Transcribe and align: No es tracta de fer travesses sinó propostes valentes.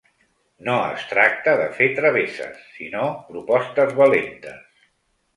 No 0.67 0.75
es 0.93 1.01
tracta 1.09 1.51
de 1.59 1.67
fer 1.79 1.89
travesses 1.99 2.63
sinó 2.77 3.03
propostes 3.27 3.93
valentes. 4.01 4.89